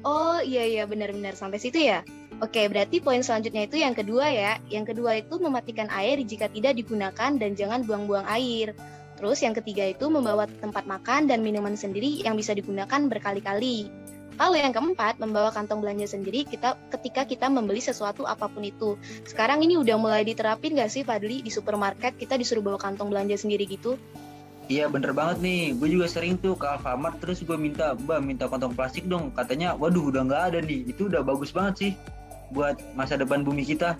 Oh 0.00 0.40
iya 0.40 0.64
iya 0.64 0.82
benar-benar 0.88 1.36
sampai 1.36 1.60
situ 1.60 1.76
ya. 1.76 2.00
Oke, 2.40 2.64
berarti 2.72 3.04
poin 3.04 3.20
selanjutnya 3.20 3.68
itu 3.68 3.76
yang 3.76 3.92
kedua 3.92 4.32
ya. 4.32 4.56
Yang 4.72 4.96
kedua 4.96 5.20
itu 5.20 5.36
mematikan 5.36 5.92
air 5.92 6.16
jika 6.24 6.48
tidak 6.48 6.72
digunakan 6.80 7.36
dan 7.36 7.52
jangan 7.52 7.84
buang-buang 7.84 8.24
air. 8.24 8.72
Terus 9.20 9.44
yang 9.44 9.52
ketiga 9.52 9.84
itu 9.84 10.08
membawa 10.08 10.48
tempat 10.48 10.88
makan 10.88 11.28
dan 11.28 11.44
minuman 11.44 11.76
sendiri 11.76 12.24
yang 12.24 12.40
bisa 12.40 12.56
digunakan 12.56 13.04
berkali-kali. 13.12 13.92
Lalu 14.40 14.64
yang 14.64 14.72
keempat, 14.72 15.20
membawa 15.20 15.52
kantong 15.52 15.84
belanja 15.84 16.16
sendiri 16.16 16.48
kita 16.48 16.72
ketika 16.88 17.28
kita 17.28 17.52
membeli 17.52 17.84
sesuatu 17.84 18.24
apa 18.24 18.48
pun 18.48 18.64
itu. 18.64 18.96
Sekarang 19.28 19.60
ini 19.60 19.76
udah 19.76 20.00
mulai 20.00 20.24
diterapin 20.24 20.80
gak 20.80 20.88
sih 20.88 21.04
Fadli 21.04 21.44
di 21.44 21.52
supermarket 21.52 22.16
kita 22.16 22.40
disuruh 22.40 22.64
bawa 22.64 22.80
kantong 22.80 23.12
belanja 23.12 23.36
sendiri 23.36 23.68
gitu? 23.68 24.00
Iya 24.70 24.86
bener 24.86 25.10
banget 25.10 25.42
nih, 25.42 25.74
gue 25.74 25.98
juga 25.98 26.06
sering 26.06 26.38
tuh 26.38 26.54
ke 26.54 26.62
Alfamart 26.62 27.18
terus 27.18 27.42
gue 27.42 27.58
minta, 27.58 27.98
mbak 27.98 28.22
minta 28.22 28.46
kantong 28.46 28.70
plastik 28.70 29.02
dong. 29.10 29.34
Katanya, 29.34 29.74
waduh 29.74 30.14
udah 30.14 30.22
nggak 30.22 30.42
ada 30.54 30.58
nih, 30.62 30.86
itu 30.86 31.10
udah 31.10 31.26
bagus 31.26 31.50
banget 31.50 31.74
sih 31.74 31.92
buat 32.54 32.78
masa 32.94 33.18
depan 33.18 33.42
bumi 33.42 33.66
kita. 33.66 33.98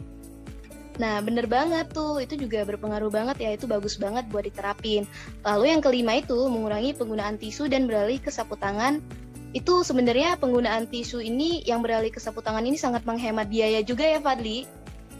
Nah 1.02 1.18
bener 1.26 1.50
banget 1.50 1.90
tuh, 1.90 2.22
itu 2.22 2.38
juga 2.38 2.62
berpengaruh 2.62 3.10
banget 3.10 3.42
ya, 3.42 3.50
itu 3.58 3.66
bagus 3.66 3.98
banget 3.98 4.30
buat 4.30 4.46
diterapin. 4.46 5.10
Lalu 5.42 5.74
yang 5.74 5.82
kelima 5.82 6.22
itu 6.22 6.38
mengurangi 6.46 6.94
penggunaan 6.94 7.34
tisu 7.34 7.66
dan 7.66 7.90
beralih 7.90 8.22
ke 8.22 8.30
sapu 8.30 8.54
tangan. 8.54 9.02
Itu 9.50 9.82
sebenarnya 9.82 10.38
penggunaan 10.38 10.86
tisu 10.86 11.18
ini 11.18 11.66
yang 11.66 11.82
beralih 11.82 12.14
ke 12.14 12.22
sapu 12.22 12.46
tangan 12.46 12.62
ini 12.62 12.78
sangat 12.78 13.02
menghemat 13.02 13.50
biaya 13.50 13.82
juga 13.82 14.06
ya 14.06 14.22
Fadli 14.22 14.70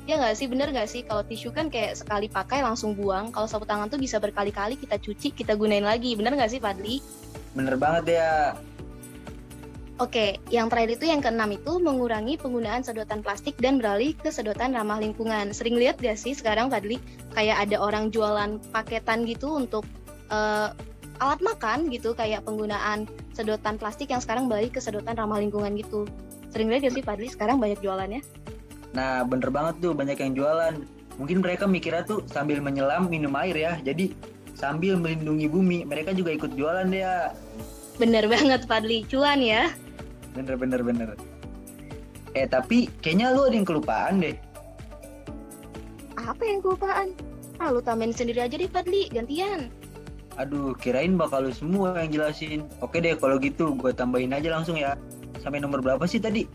ya 0.09 0.17
nggak 0.21 0.37
sih 0.37 0.47
bener 0.49 0.73
nggak 0.73 0.89
sih? 0.89 1.03
Kalau 1.05 1.25
tisu 1.25 1.53
kan 1.53 1.69
kayak 1.69 1.99
sekali 2.01 2.27
pakai 2.31 2.65
langsung 2.65 2.97
buang. 2.97 3.33
Kalau 3.33 3.47
sapu 3.49 3.65
tangan 3.69 3.89
tuh 3.89 4.01
bisa 4.01 4.17
berkali-kali 4.17 4.77
kita 4.77 4.97
cuci 4.97 5.33
kita 5.37 5.57
gunain 5.57 5.85
lagi. 5.85 6.17
Bener 6.17 6.37
nggak 6.37 6.51
sih 6.51 6.61
Fadli? 6.61 7.01
Bener 7.57 7.75
banget 7.77 8.21
ya. 8.21 8.57
Oke, 10.01 10.41
yang 10.49 10.73
terakhir 10.73 10.97
itu 10.97 11.13
yang 11.13 11.21
keenam 11.21 11.53
itu 11.53 11.77
mengurangi 11.77 12.41
penggunaan 12.41 12.81
sedotan 12.81 13.21
plastik 13.21 13.53
dan 13.61 13.77
beralih 13.77 14.17
ke 14.17 14.33
sedotan 14.33 14.73
ramah 14.73 14.97
lingkungan. 14.97 15.53
Sering 15.53 15.77
lihat 15.77 16.01
gak 16.01 16.17
sih 16.17 16.33
sekarang 16.33 16.73
Fadli? 16.73 16.97
Kayak 17.37 17.69
ada 17.69 17.77
orang 17.77 18.09
jualan 18.09 18.57
paketan 18.73 19.29
gitu 19.29 19.61
untuk 19.61 19.85
uh, 20.33 20.73
alat 21.21 21.41
makan 21.45 21.93
gitu 21.93 22.17
kayak 22.17 22.49
penggunaan 22.49 23.05
sedotan 23.37 23.77
plastik 23.77 24.09
yang 24.09 24.25
sekarang 24.25 24.49
balik 24.49 24.73
ke 24.73 24.81
sedotan 24.81 25.21
ramah 25.21 25.37
lingkungan 25.37 25.77
gitu. 25.77 26.09
Sering 26.49 26.73
lihat 26.73 26.89
gak 26.89 26.97
sih 26.97 27.05
Fadli? 27.05 27.29
Sekarang 27.29 27.61
banyak 27.61 27.85
jualannya? 27.85 28.25
Nah, 28.91 29.23
bener 29.23 29.51
banget 29.55 29.79
tuh 29.79 29.93
banyak 29.95 30.19
yang 30.19 30.35
jualan. 30.35 30.75
Mungkin 31.21 31.45
mereka 31.45 31.69
mikirnya 31.69 32.03
tuh 32.03 32.25
sambil 32.27 32.59
menyelam 32.65 33.07
minum 33.07 33.31
air 33.39 33.55
ya. 33.55 33.73
Jadi 33.85 34.17
sambil 34.57 34.97
melindungi 34.97 35.47
bumi, 35.47 35.85
mereka 35.87 36.17
juga 36.17 36.35
ikut 36.35 36.57
jualan 36.57 36.89
ya. 36.91 37.31
Bener 38.01 38.25
banget 38.27 38.65
Fadli, 38.65 39.05
cuan 39.07 39.45
ya. 39.45 39.71
Bener 40.33 40.57
bener 40.57 40.81
bener. 40.81 41.15
Eh 42.33 42.47
tapi 42.49 42.89
kayaknya 43.05 43.35
lu 43.35 43.47
ada 43.47 43.57
yang 43.59 43.69
kelupaan 43.69 44.23
deh. 44.23 44.37
Apa 46.17 46.43
yang 46.47 46.65
kelupaan? 46.65 47.13
Ah 47.61 47.69
lu 47.69 47.85
tambahin 47.85 48.17
sendiri 48.17 48.41
aja 48.41 48.57
deh 48.57 48.71
Fadli, 48.71 49.13
gantian. 49.13 49.69
Aduh, 50.41 50.73
kirain 50.79 51.21
bakal 51.21 51.51
lu 51.51 51.53
semua 51.53 51.93
yang 52.01 52.17
jelasin. 52.17 52.65
Oke 52.81 53.05
deh, 53.05 53.13
kalau 53.19 53.37
gitu 53.37 53.77
gue 53.77 53.93
tambahin 53.93 54.33
aja 54.33 54.49
langsung 54.49 54.81
ya. 54.81 54.97
Sampai 55.45 55.61
nomor 55.61 55.85
berapa 55.85 56.01
sih 56.09 56.17
tadi? 56.23 56.49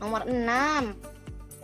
Nomor 0.00 0.24
6. 0.24 1.15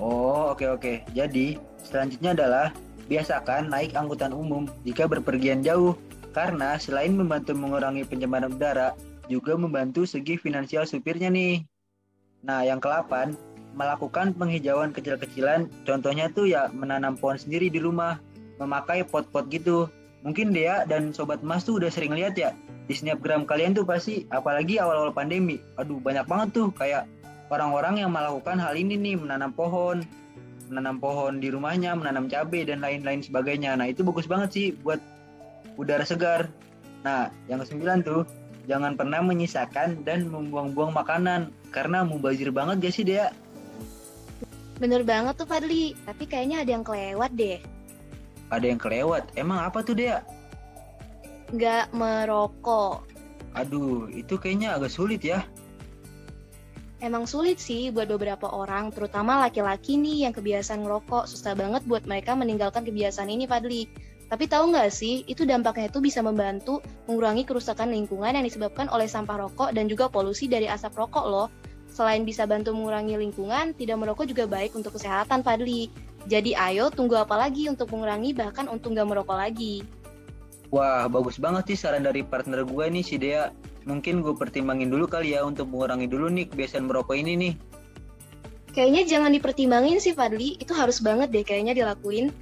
Oh, 0.03 0.51
oke 0.51 0.67
okay, 0.67 0.69
oke. 0.69 0.83
Okay. 0.83 0.97
Jadi, 1.15 1.47
selanjutnya 1.87 2.35
adalah 2.35 2.75
biasakan 3.07 3.71
naik 3.71 3.95
angkutan 3.95 4.35
umum 4.35 4.67
jika 4.83 5.07
berpergian 5.07 5.63
jauh 5.63 5.95
karena 6.35 6.75
selain 6.75 7.15
membantu 7.15 7.55
mengurangi 7.55 8.03
pencemaran 8.03 8.51
udara, 8.51 8.99
juga 9.31 9.55
membantu 9.55 10.03
segi 10.03 10.35
finansial 10.35 10.91
supirnya 10.91 11.31
nih. 11.31 11.63
Nah, 12.43 12.67
yang 12.67 12.83
ke-8, 12.83 13.39
melakukan 13.79 14.35
penghijauan 14.35 14.91
kecil-kecilan, 14.91 15.71
contohnya 15.87 16.27
tuh 16.35 16.51
ya 16.51 16.67
menanam 16.75 17.15
pohon 17.15 17.39
sendiri 17.39 17.71
di 17.71 17.79
rumah, 17.79 18.19
memakai 18.59 19.07
pot-pot 19.07 19.47
gitu. 19.55 19.87
Mungkin 20.27 20.51
dia 20.51 20.83
dan 20.91 21.15
sobat 21.15 21.47
emas 21.47 21.63
tuh 21.63 21.79
udah 21.79 21.91
sering 21.95 22.11
lihat 22.11 22.35
ya, 22.35 22.51
di 22.91 22.95
snapgram 22.99 23.47
kalian 23.47 23.79
tuh 23.79 23.87
pasti, 23.87 24.27
apalagi 24.35 24.83
awal-awal 24.83 25.15
pandemi, 25.15 25.63
aduh 25.79 26.03
banyak 26.03 26.27
banget 26.27 26.49
tuh 26.59 26.67
kayak 26.75 27.07
orang-orang 27.53 28.01
yang 28.01 28.09
melakukan 28.09 28.57
hal 28.57 28.73
ini 28.73 28.97
nih 28.97 29.21
menanam 29.21 29.53
pohon 29.53 30.01
menanam 30.73 30.97
pohon 30.97 31.37
di 31.37 31.53
rumahnya 31.53 31.93
menanam 31.93 32.33
cabai 32.33 32.65
dan 32.65 32.81
lain-lain 32.81 33.21
sebagainya. 33.21 33.77
Nah 33.77 33.93
itu 33.93 34.01
bagus 34.01 34.25
banget 34.25 34.49
sih 34.57 34.67
buat 34.81 34.97
udara 35.77 36.09
segar. 36.09 36.49
Nah 37.05 37.29
yang 37.53 37.61
kesembilan 37.61 38.01
tuh 38.01 38.25
jangan 38.65 38.97
pernah 38.97 39.21
menyisakan 39.21 40.01
dan 40.09 40.33
membuang-buang 40.33 40.97
makanan 40.97 41.53
karena 41.69 42.01
mubazir 42.09 42.49
banget 42.49 42.89
gak 42.89 42.95
sih 42.97 43.05
dia 43.05 43.35
bener 44.81 45.07
banget 45.07 45.39
tuh 45.39 45.47
Fadli. 45.47 45.95
Tapi 46.09 46.25
kayaknya 46.27 46.67
ada 46.67 46.71
yang 46.75 46.83
kelewat 46.83 47.31
deh. 47.39 47.61
Ada 48.51 48.67
yang 48.67 48.81
kelewat? 48.81 49.31
Emang 49.39 49.63
apa 49.63 49.85
tuh 49.85 49.95
dia 49.95 50.25
nggak 51.53 51.93
merokok. 51.93 53.05
Aduh 53.53 54.09
itu 54.09 54.41
kayaknya 54.41 54.75
agak 54.81 54.91
sulit 54.91 55.21
ya 55.21 55.45
Emang 57.03 57.27
sulit 57.27 57.59
sih 57.59 57.91
buat 57.91 58.07
beberapa 58.07 58.47
orang, 58.47 58.95
terutama 58.95 59.43
laki-laki 59.43 59.99
nih 59.99 60.23
yang 60.23 60.31
kebiasaan 60.31 60.87
ngerokok. 60.87 61.27
Susah 61.27 61.59
banget 61.59 61.83
buat 61.83 62.07
mereka 62.07 62.39
meninggalkan 62.39 62.87
kebiasaan 62.87 63.27
ini, 63.27 63.51
Fadli. 63.51 63.91
Tapi 64.31 64.47
tahu 64.47 64.71
nggak 64.71 64.87
sih, 64.95 65.27
itu 65.27 65.43
dampaknya 65.43 65.91
itu 65.91 65.99
bisa 65.99 66.23
membantu 66.23 66.79
mengurangi 67.11 67.43
kerusakan 67.43 67.91
lingkungan 67.91 68.39
yang 68.39 68.47
disebabkan 68.47 68.87
oleh 68.87 69.11
sampah 69.11 69.35
rokok 69.35 69.75
dan 69.75 69.91
juga 69.91 70.07
polusi 70.07 70.47
dari 70.47 70.71
asap 70.71 70.95
rokok 70.95 71.27
loh. 71.27 71.51
Selain 71.91 72.23
bisa 72.23 72.47
bantu 72.47 72.71
mengurangi 72.71 73.19
lingkungan, 73.19 73.75
tidak 73.75 73.99
merokok 73.99 74.31
juga 74.31 74.47
baik 74.47 74.79
untuk 74.79 74.95
kesehatan, 74.95 75.43
Fadli. 75.43 75.91
Jadi 76.31 76.55
ayo 76.55 76.87
tunggu 76.87 77.19
apa 77.19 77.35
lagi 77.35 77.67
untuk 77.67 77.91
mengurangi 77.91 78.31
bahkan 78.31 78.71
untuk 78.71 78.95
nggak 78.95 79.11
merokok 79.11 79.43
lagi. 79.43 79.83
Wah, 80.71 81.11
bagus 81.11 81.37
banget 81.37 81.75
sih 81.75 81.83
saran 81.83 82.07
dari 82.07 82.23
partner 82.23 82.63
gue 82.63 82.85
nih 82.95 83.05
si 83.05 83.19
Dea. 83.19 83.51
Mungkin 83.85 84.23
gue 84.23 84.35
pertimbangin 84.35 84.91
dulu 84.91 85.11
kali 85.11 85.35
ya 85.35 85.43
untuk 85.43 85.71
mengurangi 85.71 86.07
dulu 86.07 86.31
nih 86.31 86.47
kebiasaan 86.51 86.87
merokok 86.87 87.17
ini 87.19 87.33
nih. 87.39 87.55
Kayaknya 88.73 89.03
jangan 89.05 89.31
dipertimbangin 89.37 90.01
sih 90.01 90.17
Fadli, 90.17 90.57
itu 90.57 90.73
harus 90.73 91.05
banget 91.05 91.29
deh 91.29 91.45
kayaknya 91.45 91.77
dilakuin. 91.77 92.33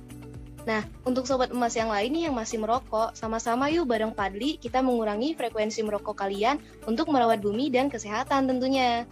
Nah, 0.69 0.85
untuk 1.09 1.25
sobat 1.25 1.51
emas 1.51 1.75
yang 1.75 1.91
lain 1.91 2.13
nih 2.13 2.23
yang 2.31 2.37
masih 2.37 2.61
merokok, 2.63 3.17
sama-sama 3.19 3.67
yuk 3.73 3.91
bareng 3.91 4.15
Fadli 4.15 4.61
kita 4.61 4.79
mengurangi 4.85 5.35
frekuensi 5.35 5.83
merokok 5.83 6.15
kalian 6.15 6.63
untuk 6.87 7.11
merawat 7.11 7.43
bumi 7.43 7.73
dan 7.73 7.91
kesehatan 7.91 8.47
tentunya. 8.47 9.09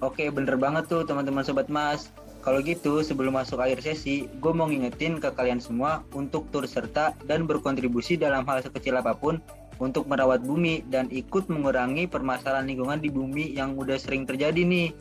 Oke, 0.00 0.32
bener 0.32 0.56
banget 0.56 0.88
tuh 0.88 1.04
teman-teman 1.04 1.44
sobat 1.44 1.68
emas. 1.68 2.08
Kalau 2.40 2.64
gitu, 2.64 3.04
sebelum 3.04 3.36
masuk 3.36 3.60
akhir 3.60 3.84
sesi, 3.84 4.24
gue 4.40 4.52
mau 4.56 4.64
ngingetin 4.64 5.20
ke 5.20 5.28
kalian 5.36 5.60
semua 5.60 6.00
untuk 6.16 6.48
turut 6.48 6.72
serta 6.72 7.12
dan 7.28 7.44
berkontribusi 7.44 8.16
dalam 8.16 8.48
hal 8.48 8.64
sekecil 8.64 8.96
apa 8.96 9.12
pun 9.12 9.36
untuk 9.80 10.06
merawat 10.06 10.44
bumi 10.44 10.84
dan 10.86 11.08
ikut 11.08 11.48
mengurangi 11.48 12.04
permasalahan 12.04 12.68
lingkungan 12.68 13.00
di 13.00 13.08
bumi 13.08 13.56
yang 13.56 13.74
udah 13.74 13.96
sering 13.96 14.28
terjadi 14.28 14.60
nih. 14.60 14.92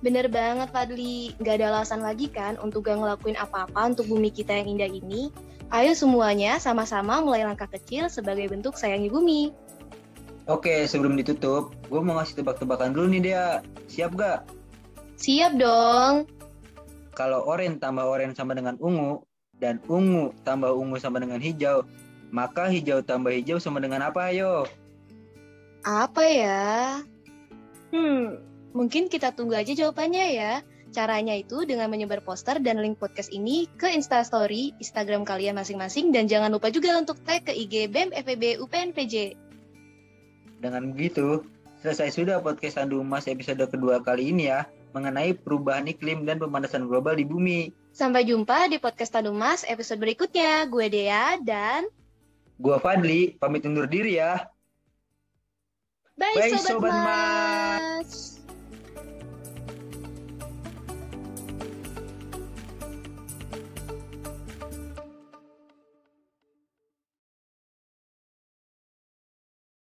Bener 0.00 0.30
banget 0.30 0.72
Fadli, 0.72 1.36
gak 1.42 1.60
ada 1.60 1.74
alasan 1.74 2.00
lagi 2.00 2.32
kan 2.32 2.56
untuk 2.58 2.88
gak 2.88 2.96
ngelakuin 2.96 3.36
apa-apa 3.36 3.92
untuk 3.92 4.08
bumi 4.08 4.32
kita 4.32 4.56
yang 4.56 4.78
indah 4.78 4.90
ini. 4.90 5.28
Ayo 5.68 5.92
semuanya 5.92 6.56
sama-sama 6.56 7.20
mulai 7.20 7.44
langkah 7.44 7.68
kecil 7.68 8.08
sebagai 8.08 8.48
bentuk 8.48 8.80
sayangi 8.80 9.12
bumi. 9.12 9.52
Oke, 10.48 10.88
sebelum 10.88 11.12
ditutup, 11.20 11.76
gue 11.92 12.00
mau 12.00 12.16
ngasih 12.16 12.40
tebak-tebakan 12.40 12.96
dulu 12.96 13.12
nih 13.12 13.20
dia. 13.20 13.44
Siap 13.92 14.16
gak? 14.16 14.48
Siap 15.20 15.60
dong. 15.60 16.24
Kalau 17.12 17.44
oren 17.44 17.76
tambah 17.76 18.06
oren 18.06 18.32
sama 18.32 18.56
dengan 18.56 18.80
ungu, 18.80 19.20
dan 19.58 19.82
ungu 19.90 20.30
tambah 20.46 20.70
ungu 20.70 20.96
sama 21.02 21.18
dengan 21.18 21.42
hijau, 21.42 21.82
maka 22.30 22.68
hijau 22.68 23.00
tambah 23.04 23.32
hijau 23.32 23.60
sama 23.60 23.80
dengan 23.80 24.04
apa 24.06 24.32
ayo? 24.32 24.68
Apa 25.84 26.22
ya? 26.26 26.66
Hmm, 27.88 28.48
Mungkin 28.76 29.08
kita 29.08 29.32
tunggu 29.32 29.56
aja 29.56 29.72
jawabannya 29.72 30.38
ya. 30.38 30.52
Caranya 30.88 31.36
itu 31.36 31.68
dengan 31.68 31.92
menyebar 31.92 32.24
poster 32.24 32.62
dan 32.62 32.80
link 32.80 32.96
podcast 32.96 33.28
ini 33.28 33.68
ke 33.74 33.92
Instastory, 33.92 34.72
Instagram 34.80 35.26
kalian 35.26 35.58
masing-masing, 35.58 36.14
dan 36.14 36.30
jangan 36.30 36.48
lupa 36.48 36.72
juga 36.72 36.96
untuk 36.96 37.20
tag 37.26 37.44
ke 37.44 37.52
IG 37.52 37.92
BEM 37.92 38.14
FEB 38.14 38.62
UPNPJ. 38.62 39.36
Dengan 40.62 40.94
begitu, 40.94 41.44
selesai 41.84 42.16
sudah 42.16 42.40
podcast 42.40 42.80
Sandu 42.80 43.04
Emas 43.04 43.28
episode 43.28 43.60
kedua 43.68 44.00
kali 44.00 44.32
ini 44.32 44.48
ya, 44.48 44.64
mengenai 44.96 45.36
perubahan 45.36 45.90
iklim 45.90 46.24
dan 46.24 46.40
pemanasan 46.40 46.88
global 46.88 47.18
di 47.18 47.28
bumi. 47.28 47.74
Sampai 47.92 48.24
jumpa 48.24 48.72
di 48.72 48.80
podcast 48.80 49.12
Sandu 49.12 49.34
Emas 49.34 49.66
episode 49.68 50.00
berikutnya. 50.00 50.70
Gue 50.70 50.88
Dea 50.88 51.36
dan... 51.42 51.90
Gue 52.58 52.76
Fadli, 52.82 53.38
pamit 53.38 53.62
undur 53.62 53.86
diri 53.86 54.18
ya. 54.18 54.50
Bye, 56.18 56.34
Bye 56.34 56.58
Sobat, 56.58 56.66
Sobat 56.66 56.94
Mas. 56.98 57.06
Mas. 57.06 58.37